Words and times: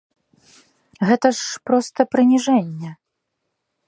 Гэта 1.09 1.27
ж 1.39 1.61
проста 1.71 1.99
прыніжэнне. 2.13 2.91